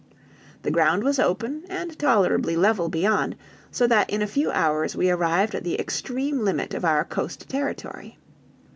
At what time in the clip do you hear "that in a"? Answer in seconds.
3.85-4.25